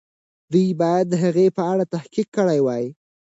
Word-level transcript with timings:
دوی 0.51 0.67
باید 0.81 1.05
د 1.09 1.13
هغې 1.23 1.47
په 1.57 1.61
اړه 1.71 1.85
تحقیق 1.93 2.27
کړی 2.37 2.59
وای. 2.63 2.85